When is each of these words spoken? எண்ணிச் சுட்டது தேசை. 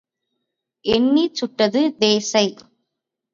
எண்ணிச் 0.85 1.35
சுட்டது 1.35 1.81
தேசை. 1.97 2.45